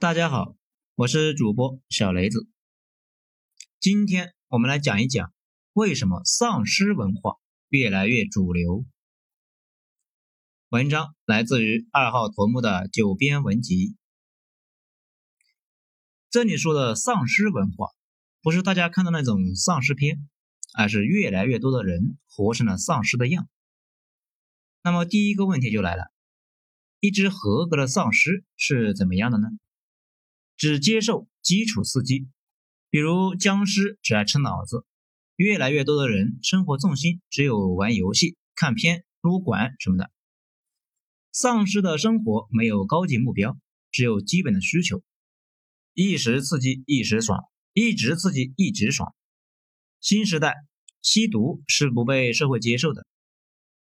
[0.00, 0.56] 大家好，
[0.94, 2.48] 我是主播小雷子。
[3.78, 5.30] 今天我们来讲一讲
[5.74, 7.36] 为什么丧尸文化
[7.68, 8.86] 越来越主流。
[10.70, 13.94] 文章来自于二号头目的九编文集。
[16.30, 17.88] 这里说的丧尸文化，
[18.40, 20.26] 不是大家看到那种丧尸片，
[20.72, 23.50] 而是越来越多的人活成了丧尸的样。
[24.82, 26.04] 那么第一个问题就来了：
[27.00, 29.48] 一只合格的丧尸是怎么样的呢？
[30.60, 32.28] 只接受基础刺激，
[32.90, 34.84] 比如僵尸只爱吃脑子，
[35.34, 40.10] 越来越多的人生活重心只有玩游戏、看片、撸管什么的。
[41.32, 43.58] 丧尸的生活没有高级目标，
[43.90, 45.02] 只有基本的需求，
[45.94, 47.40] 一时刺激一时爽，
[47.72, 49.14] 一直刺激一直爽。
[49.98, 50.56] 新时代
[51.00, 53.06] 吸毒是不被社会接受的，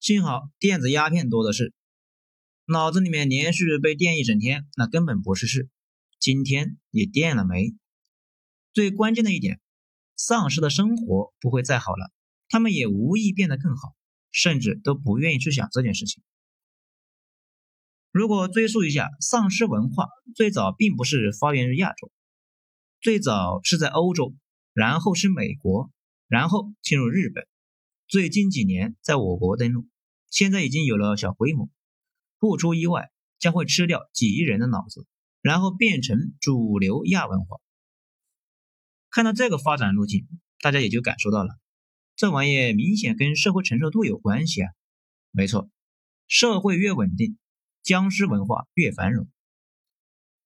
[0.01, 1.73] 幸好电子鸦片多的是，
[2.67, 5.69] 脑子里面连续被电一整天，那根本不是事。
[6.25, 7.75] 今天你电了没？
[8.73, 9.61] 最关键的一点，
[10.17, 12.11] 丧尸的生活不会再好了，
[12.49, 13.95] 他们也无意变得更好，
[14.31, 16.23] 甚至都不愿意去想这件事情。
[18.11, 22.11] 如果追溯一下，丧尸文化最早并不是发源于亚洲，
[23.03, 24.35] 最早是在欧洲，
[24.73, 25.91] 然后是美国，
[26.27, 27.47] 然后进入日本，
[28.09, 29.87] 最近几年在我国登陆，
[30.31, 31.69] 现在已经有了小规模，
[32.39, 35.07] 不出意外将会吃掉几亿人的脑子。
[35.45, 37.59] 然后变成主流亚文化。
[39.11, 40.27] 看到这个发展路径，
[40.63, 41.59] 大家也就感受到了，
[42.17, 44.71] 这玩意明显跟社会承受度有关系啊。
[45.33, 45.69] 没错，
[46.27, 47.37] 社会越稳定，
[47.83, 49.29] 僵尸文化越繁荣。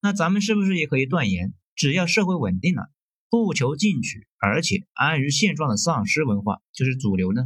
[0.00, 2.90] 那咱们是不是也可以断言，只要社会稳定了，
[3.30, 7.42] 不求进取，而且安于现状的丧尸文化就是主流呢？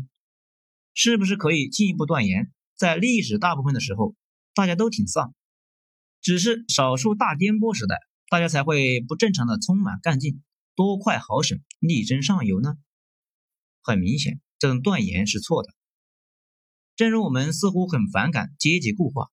[0.94, 4.14] 是不是可以进一步断言，在历史大部分的时候，
[4.55, 5.34] 大家都挺丧？
[6.23, 7.97] 只是少数大颠簸时代，
[8.31, 10.41] 大家才会不正常的充满干劲，
[10.77, 12.77] 多快好省，力争上游呢？
[13.83, 15.69] 很明显，这种断言是错的。
[16.94, 19.31] 正如我们似乎很反感阶级固化，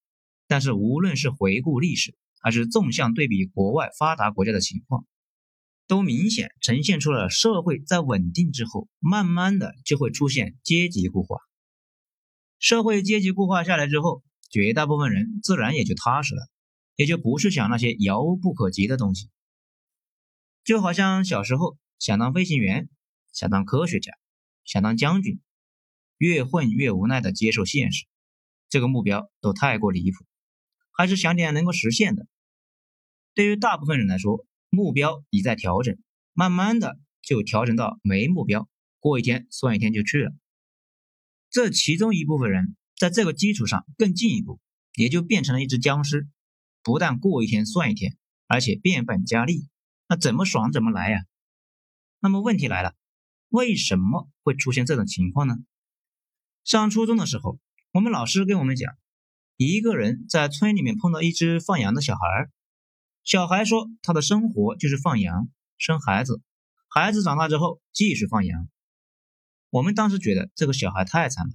[0.47, 5.05] 但是无论是回顾历史，还是纵向对比国外发达国家的情况，
[5.85, 11.37] 都明显呈现出了社会在稳定之后，慢慢的就会出现阶级固化。
[12.57, 16.49] 社会阶级固化下来之后，绝大部分人自然也就踏实了。
[16.99, 19.29] 也就不是想那些遥不可及的东西，
[20.65, 22.89] 就好像小时候想当飞行员，
[23.31, 24.11] 想当科学家，
[24.65, 25.39] 想当将军，
[26.17, 28.05] 越混越无奈的接受现实，
[28.67, 30.25] 这个目标都太过离谱，
[30.91, 32.27] 还是想点能够实现的。
[33.33, 35.97] 对于大部分人来说，目标已在调整，
[36.33, 38.67] 慢慢的就调整到没目标，
[38.99, 40.33] 过一天算一天就去了。
[41.49, 44.59] 这其中一部分人在这个基础上更进一步，
[44.97, 46.27] 也就变成了一只僵尸。
[46.83, 48.17] 不但过一天算一天，
[48.47, 49.67] 而且变本加厉，
[50.07, 51.25] 那怎么爽怎么来呀？
[52.19, 52.95] 那么问题来了，
[53.49, 55.55] 为什么会出现这种情况呢？
[56.63, 57.59] 上初中的时候，
[57.91, 58.93] 我们老师跟我们讲，
[59.57, 62.49] 一个人在村里面碰到一只放羊的小孩，
[63.23, 66.41] 小孩说他的生活就是放羊、生孩子，
[66.87, 68.69] 孩子长大之后继续放羊。
[69.69, 71.53] 我们当时觉得这个小孩太惨了，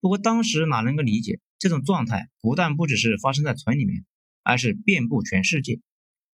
[0.00, 4.04] 不过当时哪能够理解这种状态不但不只是发生在村里面。
[4.42, 5.80] 而是遍布全世界，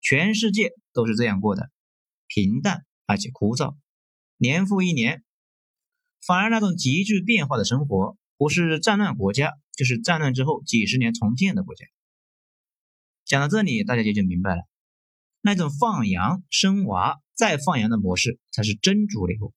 [0.00, 1.70] 全世界都是这样过的，
[2.26, 3.76] 平淡而且枯燥，
[4.36, 5.22] 年复一年。
[6.26, 11.86] 反而那种急剧变化的生活，不是战乱国家，就是战乱之后几十年重建的国家。
[13.24, 14.62] 讲到这里，大家就就明白了，
[15.40, 19.52] 那种放羊生娃再放羊的模式才是真主流。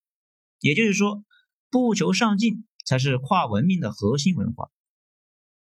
[0.60, 1.24] 也就是说，
[1.72, 4.70] 不求上进才是跨文明的核心文化，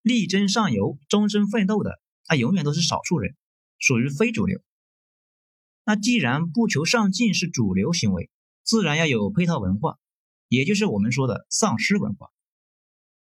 [0.02, 2.00] 力争上游、终身奋斗的。
[2.26, 3.36] 他永远都是少数人，
[3.78, 4.60] 属于非主流。
[5.84, 8.30] 那既然不求上进是主流行为，
[8.62, 9.98] 自然要有配套文化，
[10.48, 12.30] 也就是我们说的丧尸文化。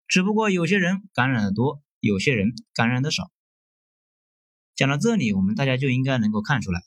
[0.07, 3.31] 只不过有些人感染的多，有些人感染的少。
[4.75, 6.81] 讲到这里，我们大家就应该能够看出来，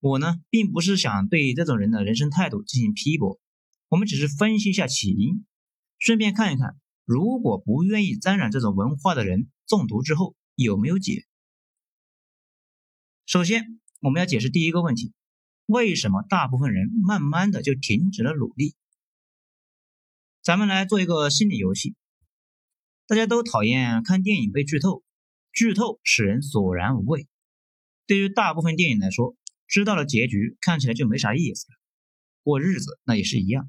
[0.00, 3.40] 我呢并不是想对这种人的人生态度进行批驳，
[3.88, 5.46] 我们只是分析一下起因，
[5.98, 6.76] 顺便看一看，
[7.06, 10.36] 如果不愿意沾染这种文化的人中毒之后。
[10.64, 11.26] 有没有解？
[13.26, 15.12] 首先，我们要解释第一个问题：
[15.66, 18.74] 为什么大部分人慢慢的就停止了努力？
[20.42, 21.94] 咱们来做一个心理游戏。
[23.06, 25.04] 大家都讨厌看电影被剧透，
[25.52, 27.28] 剧透使人索然无味。
[28.06, 29.36] 对于大部分电影来说，
[29.66, 31.76] 知道了结局，看起来就没啥意思了。
[32.42, 33.68] 过日子那也是一样，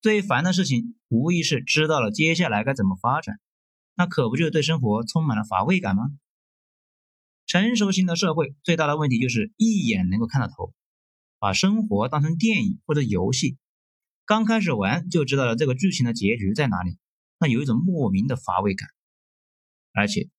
[0.00, 3.38] 最烦的事情无疑是知道了接下来该怎么发展。
[3.94, 6.04] 那可不就是对生活充满了乏味感吗？
[7.46, 10.72] 成熟型的社会最大的问题就是一眼能够看到头，
[11.38, 13.58] 把生活当成电影或者游戏，
[14.24, 16.96] 刚开始玩就知道了这个剧情的结局在哪里，
[17.38, 18.88] 那有一种莫名的乏味感。
[19.92, 20.30] 而且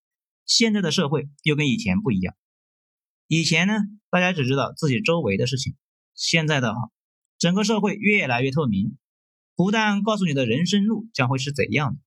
[0.45, 2.35] 现在的社会又跟以前不一样，
[3.27, 3.75] 以前呢
[4.09, 5.75] 大家只知道自己周围的事情，
[6.15, 6.91] 现在的哈
[7.37, 8.97] 整个社会越来越透明，
[9.55, 11.99] 不但告诉你的人生路将会是怎样的，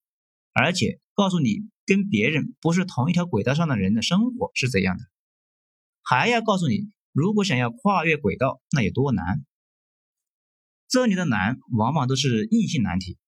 [0.53, 1.69] 而且告诉你。
[1.89, 5.05] 跟别人不是同一条轨道上的人的生活是怎样的？
[6.03, 9.47] 还要告诉你，如果想要跨越轨道，那有多难？
[10.89, 13.19] 这里的难往往都是硬性难题，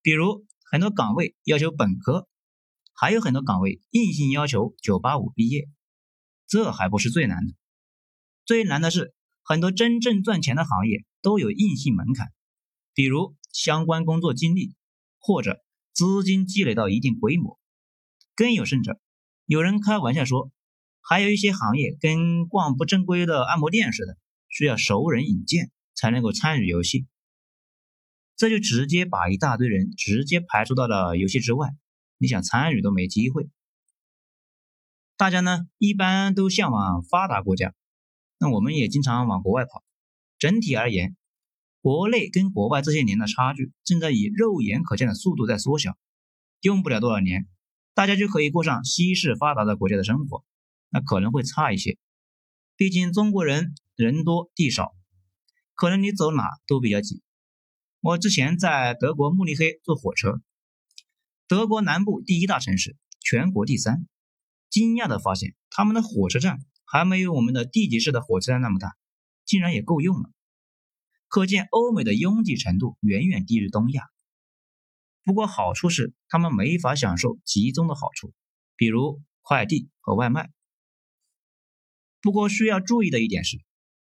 [0.00, 2.26] 比如很多岗位要求本科，
[2.94, 5.68] 还有很多岗位硬性要求九八五毕业。
[6.46, 7.52] 这还不是最难的，
[8.46, 12.32] 最难的是很多真正赚钱的行业都有硬性门槛，
[12.94, 14.74] 比如相关工作经历
[15.18, 15.62] 或者
[16.00, 17.60] 资金积累到一定规模。
[18.34, 18.98] 更有甚者，
[19.44, 20.50] 有人开玩笑说，
[21.02, 24.16] 还有一些行业跟逛不正规的按摩店似的，
[24.48, 27.06] 需要熟人引荐才能够参与游戏。
[28.34, 31.68] 这就直接把一大堆人直接排除到了游戏之外，
[32.16, 33.50] 你想参与都没机会。
[35.18, 37.74] 大家呢一般都向往发达国家，
[38.38, 39.84] 那我们也经常往国外跑。
[40.38, 41.14] 整体而言，
[41.80, 45.96] 国内跟国外这些年的差距正在以肉眼可见的速度在缩小，
[46.60, 47.48] 用不了多少年。
[47.94, 50.44] 大家就可以过上西式发达的国家的生活，
[50.90, 51.98] 那可能会差一些，
[52.76, 54.94] 毕竟中国人人多地少，
[55.74, 57.22] 可能你走哪都比较挤。
[58.00, 60.40] 我之前在德国慕尼黑坐火车，
[61.48, 64.06] 德国南部第一大城市，全国第三，
[64.70, 68.96] 惊讶的发现他们的火车站还没有我们的地级市的火车站那么大，
[69.44, 70.30] 竟然也够用了，
[71.30, 74.10] 可见欧美的拥挤程度远远低于东亚。
[75.22, 78.34] 不过好处是，他们没法享受集中的好处，
[78.76, 80.50] 比如快递和外卖。
[82.20, 83.58] 不过需要注意的一点是，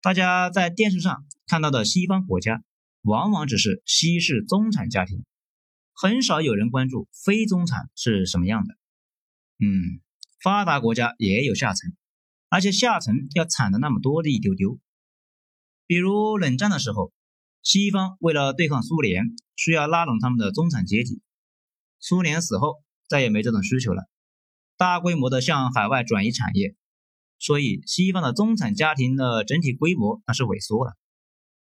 [0.00, 2.64] 大家在电视上看到的西方国家，
[3.02, 5.22] 往往只是西式中产家庭，
[5.92, 8.74] 很少有人关注非中产是什么样的。
[9.58, 10.00] 嗯，
[10.42, 11.94] 发达国家也有下层，
[12.48, 14.78] 而且下层要惨的那么多的一丢丢。
[15.90, 17.12] 比如冷战的时候。
[17.62, 19.24] 西方为了对抗苏联，
[19.56, 21.20] 需要拉拢他们的中产阶级。
[21.98, 24.08] 苏联死后，再也没这种需求了，
[24.76, 26.76] 大规模的向海外转移产业，
[27.40, 30.96] 所以西方的中产家庭的整体规模那是萎缩了。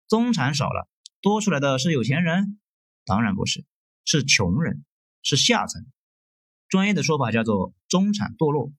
[0.09, 0.89] 中产少了，
[1.21, 2.59] 多出来的是有钱人？
[3.05, 3.63] 当然不是，
[4.05, 4.83] 是穷人，
[5.21, 5.85] 是下层。
[6.67, 8.73] 专业的说法叫做中产堕落。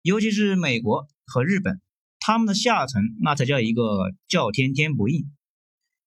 [0.00, 1.82] 尤其是美国和日本，
[2.28, 5.32] 他们的下层那才叫一个叫天天不应。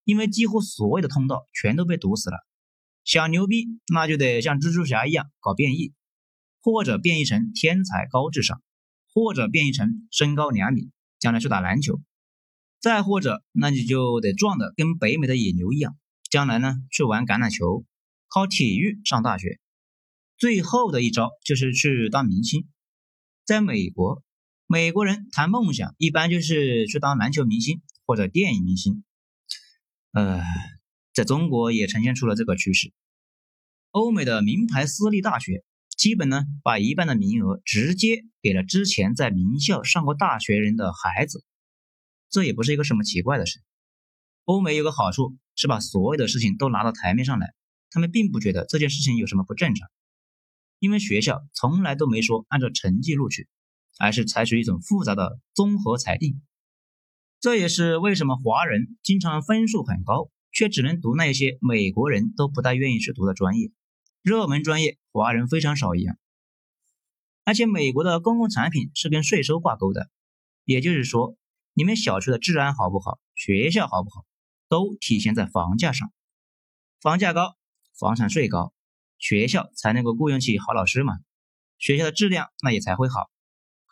[0.04, 2.38] 因为几乎所有的通道全都被堵死了，
[3.04, 5.94] 想牛逼那就得像蜘蛛侠一样搞变异，
[6.62, 8.62] 或者变异成天才高智商，
[9.12, 12.00] 或者变异成身高两米，将来去打篮球，
[12.80, 15.98] 再或者那你就得壮的跟北美的野牛一样，
[16.30, 17.84] 将来呢去玩橄榄球，
[18.28, 19.60] 靠体育上大学，
[20.38, 22.68] 最后的一招就是去当明星。
[23.44, 24.22] 在美国，
[24.72, 29.04] 美国人谈梦想一般就是去当篮球明星或者电影明星。
[30.14, 30.42] 呃，
[31.14, 32.94] 在中国也呈现出了这个趋势。
[33.90, 35.66] 欧美的名牌私立大学，
[35.98, 41.44] 基本呢把一半的名额直接给了之前在名校上过大学人的孩子，
[42.30, 43.60] 这也不是一个什么奇怪的事。
[44.46, 47.54] 欧美有个好处是把所有的事情都拿到台面上来，
[47.90, 49.90] 他们并不觉得这件事情有什么不正常，
[50.80, 53.50] 因为学校从来都没说按照成绩录取，
[54.00, 56.42] 而是采取一种复杂的综合裁定。
[57.40, 63.72] 这也是为什么华人经常分数很高，却只能读那些美国人都不大愿意去读的专业，
[64.22, 66.18] 热门专业华人非常少一样。
[67.44, 70.12] 而且美国的公共产品是跟税收挂钩的，
[70.66, 71.36] 也就是说，
[71.74, 74.24] 你们小区的治安好不好，学校好不好，
[74.70, 76.14] 都体现在房价上。
[77.02, 77.58] 房价高，
[77.98, 78.76] 房产税高，
[79.18, 81.18] 学校才能够雇佣起好老师嘛，
[81.80, 83.31] 学校的质量那也才会好，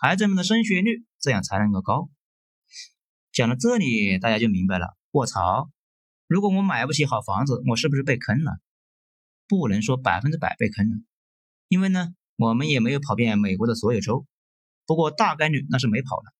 [0.01, 2.09] 孩子们的升学率这样才能够高。
[3.33, 4.95] 讲到这里，大家就明白了。
[5.11, 5.69] 卧槽！
[6.25, 8.61] 如果我买不起好房子，我是不是被坑了？
[9.45, 10.95] 不能说百分之百被坑了，
[11.67, 14.25] 因为呢，我们也没有跑遍美国的所有州。
[14.85, 16.31] 不过大概率那是没跑的。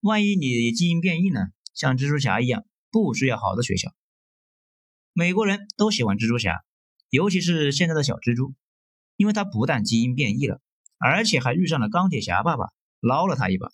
[0.00, 1.38] 万一你基因变异呢？
[1.74, 3.94] 像蜘蛛侠一样，不需要好的学校。
[5.12, 6.64] 美国人都喜欢蜘蛛侠，
[7.10, 8.56] 尤其是现在的小蜘蛛，
[9.14, 10.60] 因为他不但基因变异了，
[11.02, 12.66] 而且还遇上了钢铁侠爸爸，
[13.00, 13.72] 捞了他一把。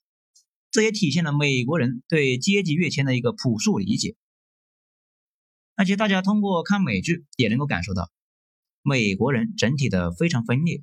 [0.71, 4.17] 这也体现了美国人对阶级跃迁的一个朴素理解，
[5.75, 8.11] 而且大家通过看美剧也能够感受到，
[8.83, 10.83] 美国人整体的非常分裂，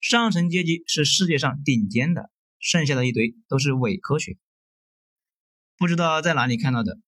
[0.00, 4.36] 上层阶级是世界上顶尖的，剩下的一堆都是伪科学。
[5.76, 6.98] 不知道在哪里看到的，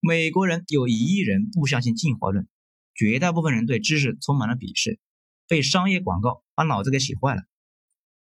[0.00, 2.48] 美国人有一亿人不相信进化论，
[2.94, 5.00] 绝大部分人对知识充满了鄙视，
[5.48, 7.42] 被商业广告把脑子给洗坏了，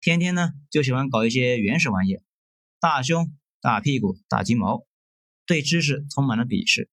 [0.00, 2.20] 天天呢就喜欢搞一些原始玩意，
[2.80, 4.86] 大胸、大屁股、大金毛，
[5.44, 6.88] 对知识充满了鄙视。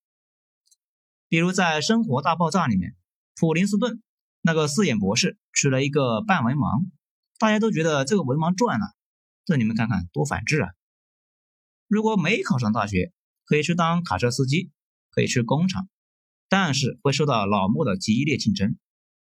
[1.29, 2.97] 比如在《生活大爆炸》里面，
[3.39, 4.01] 普林斯顿
[4.41, 6.89] 那个四眼博士娶了一个半文盲，
[7.39, 8.87] 大家都觉得这个文盲赚了，
[9.45, 10.69] 这你们看看多反智啊！
[11.87, 13.13] 如果没考上大学，
[13.45, 14.69] 可以去当卡车司机，
[15.11, 15.87] 可以去工厂，
[16.49, 18.77] 但是会受到老莫的激烈竞争。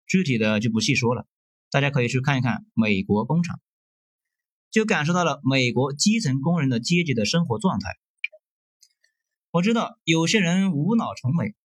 [0.06, 1.28] 具体的就不细说了，
[1.72, 3.60] 大家可以去看一看美国工厂，
[4.72, 7.90] 就感受到了美国基层工人的阶级的生活状态。
[9.52, 11.56] 我知道有些人无脑崇美。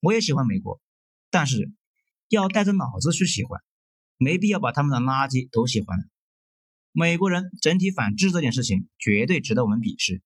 [0.00, 0.80] 我也喜欢美国，
[1.28, 1.72] 但是
[2.28, 3.60] 要带着脑子去喜欢，
[4.16, 5.98] 没必要把他们的垃圾都喜欢。
[6.92, 10.22] 美国人整体反制这件事情，绝对值得我们鄙视。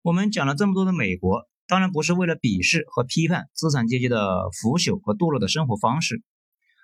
[0.00, 6.22] 我们讲了这么多的美国，当然不是为了鄙视和批判资产阶级的腐朽和堕落的生活方式，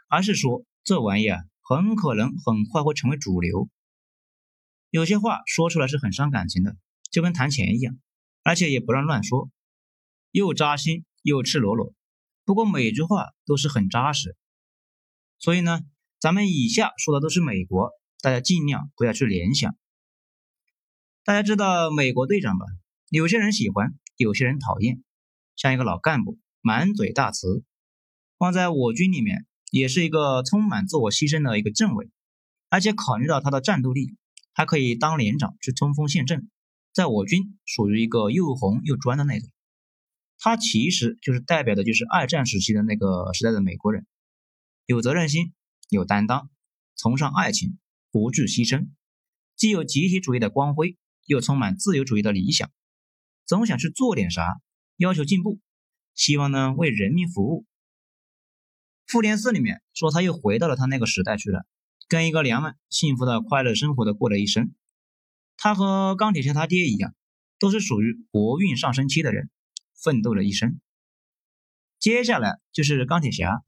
[0.06, 3.68] 而是说这玩意啊，很可能很快会成为主流。
[4.90, 6.76] 有些话说出来是很伤感情的，
[7.10, 7.96] 就跟谈钱一样，
[8.42, 9.50] 而且也不让乱说，
[10.30, 11.04] 又扎心。
[11.22, 11.92] 又赤裸裸，
[12.46, 14.38] 不过每句话都是很扎实，
[15.38, 15.80] 所以呢，
[16.18, 17.90] 咱们以下说的都是美国，
[18.22, 19.76] 大家尽量不要去联想。
[21.22, 22.64] 大家知道美国队长吧？
[23.10, 25.04] 有些人喜欢，有些人讨厌，
[25.56, 27.66] 像一个老干部，满嘴大词，
[28.38, 32.10] 放在我军里面也是一个充满自我牺牲的一个政委，
[32.68, 34.16] 而且考虑到他的战斗力，
[34.52, 36.50] 还可以当连长去冲锋陷阵，
[36.92, 39.48] 在我军属于一个又红又专的那种。
[40.38, 44.06] 他其实就是代表的，就是二战时期的那个时代的美国人，
[44.86, 45.52] 有责任心，
[45.88, 46.50] 有担当，
[46.96, 47.78] 崇尚爱情，
[48.10, 48.88] 不惧牺牲，
[49.54, 50.96] 既有集体主义的光辉，
[51.26, 52.70] 又充满自由主义的理想，
[53.46, 54.60] 总想去做点啥，
[54.96, 55.60] 要求进步，
[56.14, 57.66] 希望呢为人民服务。
[59.10, 61.66] 复联四里面说他又回到了他那个时代去了，
[62.08, 64.72] 跟一个娘们幸福的快乐生活的过了一生。
[65.56, 67.14] 他和钢铁侠他爹一样，
[67.58, 69.50] 都是属于国运上升期的人。
[70.02, 70.80] 奋斗了一生，
[71.98, 73.62] 接下来就是钢铁侠，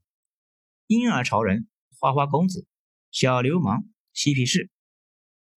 [0.87, 1.67] 婴儿潮人、
[1.99, 2.65] 花花公子、
[3.11, 3.83] 小流氓、
[4.13, 4.71] 嬉皮士。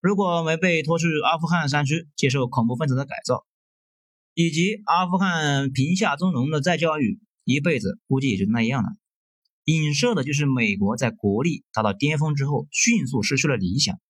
[0.03, 3.47] 如果没被拖去阿富汗山区接受恐怖分子的改造，
[4.35, 8.91] 以及阿富汗贫下中农的再教育，一辈子估计也就那样了。
[9.67, 14.01] 影射的就是美国在国力达到巅峰之后，迅速失去了理想，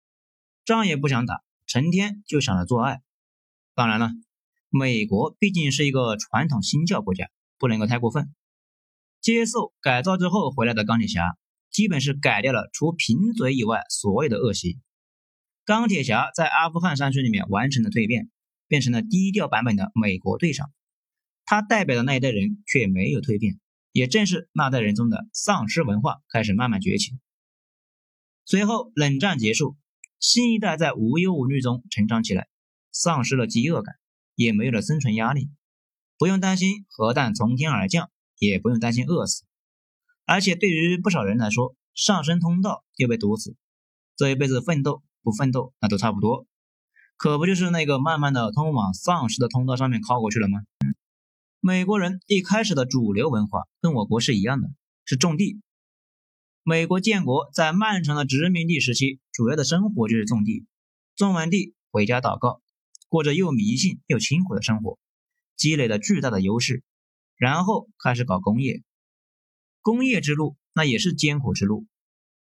[0.65, 3.03] 仗也不想打，成天就想着做爱。
[3.75, 4.11] 当然了。
[4.69, 8.35] 美国毕竟是一个传统新教国家，不能够太过分。
[9.23, 11.39] 接受改造之后回来的钢铁侠，
[11.71, 14.79] 基本是改掉了除贫嘴以外所有的恶习。
[15.65, 18.29] 钢铁侠在阿富汗山区里面完成了蜕变，
[18.67, 20.71] 变成了低调版本的美国队长。
[21.47, 23.59] 他代表的那一代人却没有蜕变，
[23.97, 27.19] 也正是那代人中的丧尸文化开始慢慢崛起。
[28.45, 29.75] 随后冷战结束，
[30.21, 32.47] 新一代在无忧无虑中成长起来，
[32.93, 33.95] 丧失了饥饿感。
[34.35, 35.49] 也没有了生存压力，
[36.19, 39.45] 不用担心核弹从天而降，也不用担心饿死。
[40.27, 43.57] 而且对于不少人来说，上升通道又被堵死，
[44.15, 46.47] 这一辈子奋斗不奋斗那都差不多，
[47.17, 50.61] 可不就是那个慢慢的通往丧尸的通道上面靠过去了吗？
[51.67, 54.69] 美国人一开始的主流文化跟我国是一样的，
[55.05, 55.61] 是种地。
[56.63, 60.65] 美国建国在漫长的殖民地时期，主要的生活就是种地，
[61.17, 62.63] 种完地回家祷告。
[63.09, 64.97] 过着又迷信又清苦的生活，
[65.57, 66.85] 积累了巨大的优势，
[67.35, 68.85] 然后开始搞工业。
[69.83, 71.85] 工业之路那也是艰苦之路。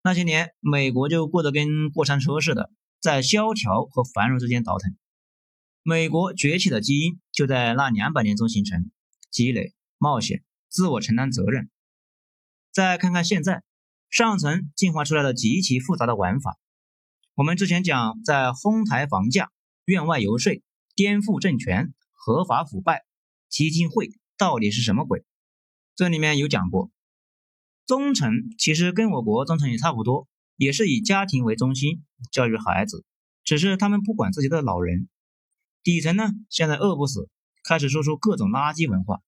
[0.03, 4.93] 那些年，美国就过得跟过山车似的，在萧条和繁荣之间倒腾。
[5.81, 8.91] 美国崛起的基因就在那两百年中形成：
[9.33, 11.69] 积累、冒险、自我承担责任。
[12.71, 13.63] 再看看现在，
[14.09, 16.57] 上层进化出来的极其复杂的玩法。
[17.33, 19.51] 我们之前讲，在哄抬房价。
[19.85, 20.63] 院外游说、
[20.95, 23.03] 颠覆政权、合法腐败、
[23.49, 25.25] 基金会到底是什么鬼？
[25.93, 26.89] 这里面有讲过，
[27.85, 33.03] 中层其实跟我国中层也差不多，也是以家庭为中心教育孩子，
[33.43, 35.09] 只是他们不管自己的老人。
[35.83, 37.27] 底层呢，现在饿不死，
[37.63, 39.21] 开始说出各种垃圾文化，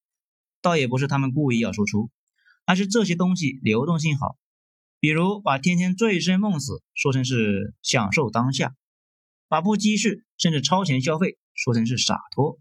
[0.62, 2.12] 倒也不是他们故意要说出，
[2.66, 4.38] 而是这些东西流动性好，
[5.00, 8.76] 比如把天天醉生梦死说成是享受当下。
[9.48, 12.60] 把不积蓄甚至超前消费说成是洒脱，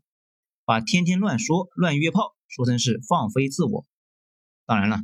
[0.66, 3.86] 把天天乱说乱约炮说成是放飞自我。
[4.66, 5.00] 当然了，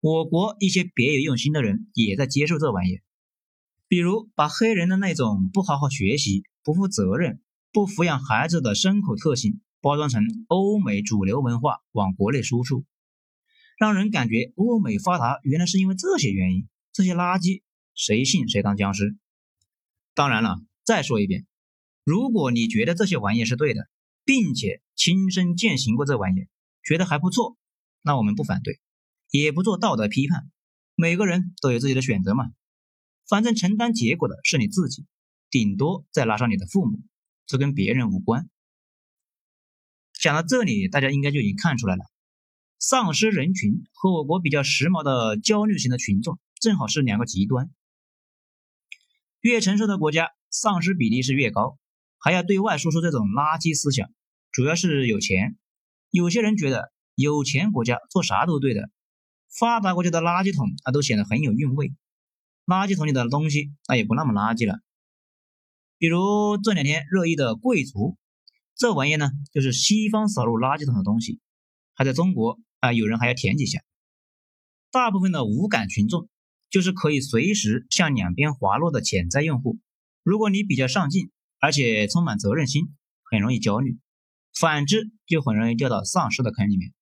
[0.00, 3.00] 我国一些别有用心的人也在接受这玩意，
[3.86, 7.40] 比如把黑人的那种不好好学习不负责任、
[7.72, 12.84] 不抚养孩子的牲口特性包装成欧美主流文化往国内输出，
[13.76, 16.68] 让人感觉欧美发达原来是因为这些原因。
[16.92, 17.62] 这些垃圾
[17.94, 19.16] 谁信谁当僵尸。
[20.14, 21.46] 当然了，再说一遍，
[22.04, 23.88] 如果你觉得这些玩意是对的，
[24.24, 26.46] 并且亲身践行过这玩意，
[26.84, 27.56] 觉得还不错，
[28.02, 28.78] 那我们不反对，
[29.30, 30.48] 也不做道德批判。
[30.94, 32.52] 每个人都有自己的选择嘛，
[33.26, 35.06] 反正承担结果的是你自己，
[35.50, 37.00] 顶多再拉上你的父母，
[37.46, 38.48] 这跟别人无关。
[40.22, 42.04] 讲到这里，大家应该就已经看出来了，
[42.78, 46.38] 丧尸人群和我国比较时髦的焦虑型的群众。
[46.60, 47.72] 正好是两个极端，
[49.40, 51.76] 越成熟的国家丧尸比例是越高，
[52.20, 54.12] 还要对外输出这种垃圾思想，
[54.52, 55.58] 主要是有钱。
[56.10, 58.90] 有些人觉得有钱国家做啥都对的，
[59.58, 61.92] 发达国家的垃圾桶啊都显得很有韵味，
[62.64, 64.78] 垃圾桶里的东西那也不那么垃圾了。
[65.98, 68.16] 比如这两天热议的贵族，
[68.74, 71.40] 这玩意呢就是西方扫入垃圾桶的东西，
[71.94, 73.82] 还在中国啊有人还要舔几下。
[74.90, 76.28] 大部分的无感群众。
[76.72, 79.78] 就是可以随时向两边滑落的潜在用户。
[80.22, 83.98] 如果你比较上进，而且充满责任心，很容易焦虑；
[84.58, 86.94] 反之，就很容易掉到丧尸的坑里面。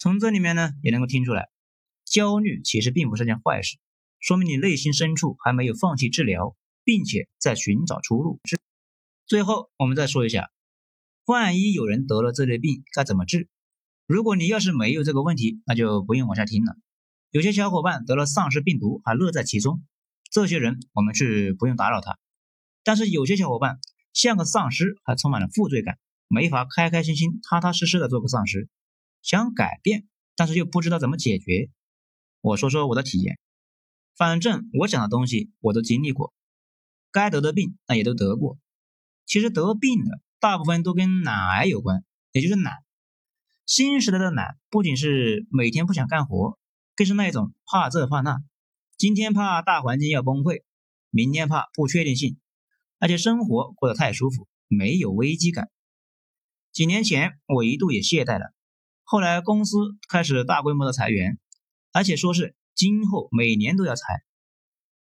[0.00, 1.48] 从这里面呢，也能够听出来，
[2.04, 3.76] 焦虑其实并不是件坏事，
[4.18, 8.40] 说明你内心深处还没有放弃治疗，并且在寻找出路。
[9.26, 10.50] 最后，我们再说一下，
[11.26, 13.48] 万一有人得了这类病，该怎么治？
[14.06, 16.76] 如果你要是没有这个问题，那就不用往下听了。
[17.30, 19.84] 有些小伙伴得了丧尸病毒还乐在其中，
[20.30, 22.16] 这些人我们是不用打扰他。
[22.84, 23.80] 但是有些小伙伴
[24.12, 28.68] 像个丧尸，还充满了负罪感，没法开开心心、踏踏实实的做个丧尸，
[29.20, 30.06] 想改变，
[30.36, 31.70] 但是又不知道怎么解决。
[32.40, 33.40] 我说说我的体验，
[34.16, 36.32] 反正我讲的东西我都经历过，
[37.10, 38.58] 该得的病那也都得过。
[39.26, 42.72] 其实得病的大部分都跟懒癌有关，也就是懒。
[43.66, 46.56] 新时代的懒不仅是每天不想干活。
[46.94, 48.38] 更是那种怕这怕那，
[48.96, 50.62] 今天怕大环境要崩溃，
[51.10, 52.38] 明天怕不确定性，
[53.00, 55.68] 而且生活过得太舒服，没有危机感。
[56.72, 58.54] 几年前我一度也懈怠了，
[59.02, 59.76] 后来公司
[60.08, 61.40] 开始大规模的裁员，
[61.92, 64.22] 而且说是今后每年都要裁。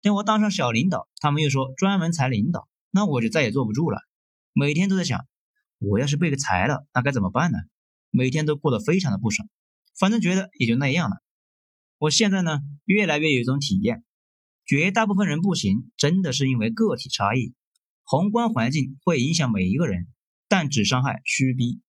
[0.01, 3.99] 等我当上小领导，他们又说专门裁领导，那我就再也坐不住了，
[4.53, 5.27] 每天都在想，
[5.79, 7.57] 我要是被裁了，那该怎么办呢？
[8.11, 9.47] 每天都过得非常的不爽，
[9.99, 11.17] 反正觉得也就那样了。
[11.97, 14.03] 我现在呢，越来越有一种体验，
[14.65, 17.53] 绝大部分人不行，真的是因为个体差异，
[18.03, 20.07] 宏观环境会影响每一个人，
[20.47, 21.81] 但只伤害虚逼。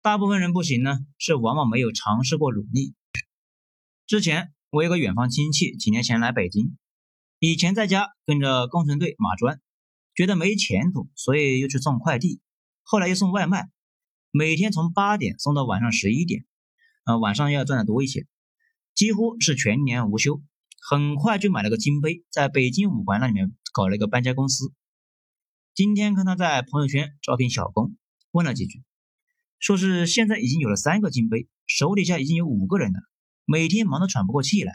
[0.00, 2.94] 大部分人不行呢，是往往没有尝试过努力。
[4.06, 6.76] 之前我有个远方亲戚，几年前来北京，
[7.38, 9.60] 以前在家跟着工程队码砖，
[10.14, 12.40] 觉得没前途，所以又去送快递，
[12.90, 13.68] 后来又送外卖，
[14.30, 16.46] 每天从八点送到晚上十一点，
[17.04, 18.26] 呃，晚上要赚的多一些。
[18.94, 20.40] 几乎是全年无休，
[20.80, 24.72] 很快就买了个金杯，在北京五环那里面搞了一个搬家公司。
[25.74, 27.94] 今天看他在朋友圈招聘小工，
[28.30, 28.82] 问了几句，
[29.58, 33.00] 说是现在已经有了三个金杯，手底下已经有五个人了，
[33.44, 34.72] 每天忙得喘不过气来。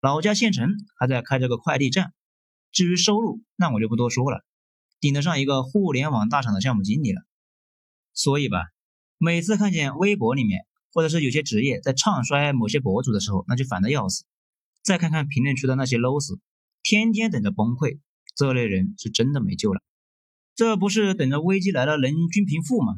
[0.00, 2.14] 老家县城还在开着个快递站，
[2.70, 4.44] 至于收入，那我就不多说了，
[5.00, 7.22] 顶得上一个互联网大厂的项目经理了。
[8.18, 8.58] 所以吧，
[9.16, 10.66] 每次看见微博里面。
[10.90, 14.24] 或者是有些职业在唱衰某些博主的时候，那就烦的要死。
[14.82, 16.40] 再看看评论区的那些 low 死
[16.82, 18.00] 天天等着崩溃，
[18.34, 19.82] 这类人是真的没救了。
[20.56, 22.94] 这不是等着危机来了能均贫富吗？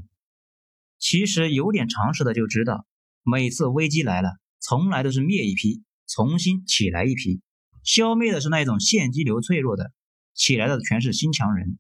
[0.99, 2.87] 其实有点常识的就知道，
[3.25, 7.43] 每次危机来了，从来都是灭一批，重新起来一批，
[7.83, 9.93] 消灭的是那一种现金流脆弱的，
[10.33, 11.77] 起来的全是新强人。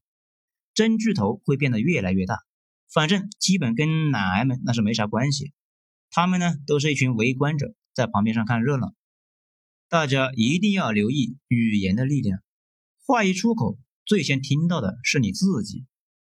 [0.74, 2.40] 真巨头会变得越来越大，
[2.92, 5.52] 反正基本跟懒癌们那是没啥关系。
[6.10, 8.94] 他们呢，都是一群围观者，在旁边上看热闹。
[9.88, 12.42] 大家一定要留意语言的力量，
[13.06, 15.86] 话一出口，最先听到的是你自己。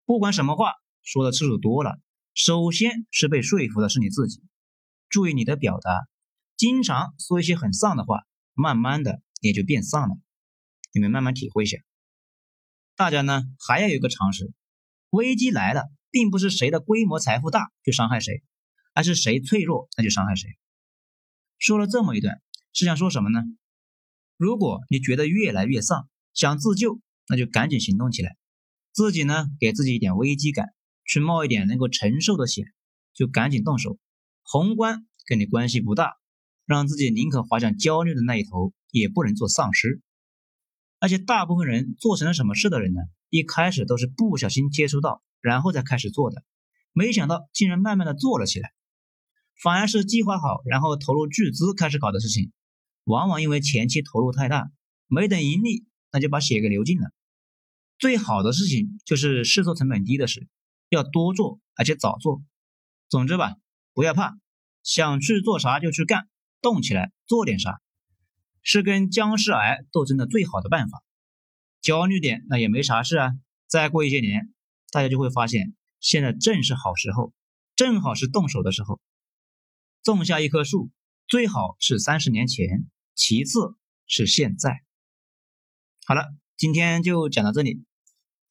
[0.06, 2.00] 不管什么话说的次数多了，
[2.34, 4.44] 首先是被说服的是你自己。
[5.10, 6.08] 注意你的表达，
[6.58, 8.22] 经常说一些很丧的话，
[8.54, 10.16] 慢慢的也就变丧了。
[10.92, 11.78] 你们慢慢体会一下。
[12.96, 14.52] 大家呢，还要有个常识：
[15.10, 18.42] 危机来了，并不是谁的规模财富大就伤害谁。
[18.96, 20.52] 而是谁脆弱，那就伤害谁。
[21.58, 23.40] 说了这么一段，是想说什么呢？
[24.38, 28.38] 如果你觉得越来越丧，想自救，那就赶紧行动起来。
[28.92, 32.68] 自己呢，给自己一点危机感，去冒一点能够承受的险，
[33.16, 33.98] 就赶紧动手。
[34.44, 36.14] 宏观跟你关系不大，
[36.68, 40.04] 让自己宁可滑向焦虑的那一头，也不能做丧尸。
[41.00, 46.42] 而且大部分人做成了什么事的人呢，一开始都是不小心接触到，然后再开始做的，
[46.94, 48.74] 没想到竟然慢慢的做了起来。
[49.62, 52.52] 反而是计划好，然后投入巨资开始搞的事情，
[53.04, 54.72] 往往因为前期投入太大，
[55.08, 57.12] 没等盈利，那就把血给流尽了。
[58.00, 60.48] 最好的事情就是试错成本低的事，
[60.90, 62.42] 要多做，而且早做。
[63.10, 63.58] 总之吧，
[63.94, 64.38] 不要怕，
[64.82, 66.30] 想去做啥就去干，
[66.62, 67.82] 动起来做点啥，
[68.62, 71.04] 是跟僵尸癌斗争的最好的办法。
[71.82, 73.34] 焦虑点那也没啥事啊，
[73.68, 74.54] 再过一些年，
[74.94, 77.34] 大家就会发现，现在正是好时候，
[77.76, 79.02] 正好是动手的时候。
[80.04, 80.92] 种下一棵树，
[81.28, 83.76] 最好是三十年前，其次
[84.06, 84.84] 是现在。
[86.06, 87.84] 好了，今天就讲到这里。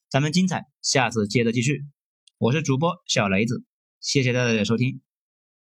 [0.09, 1.85] 咱们精彩，下次接着继续。
[2.39, 3.65] 我是主播小雷子，
[4.01, 5.01] 谢谢大家的收听。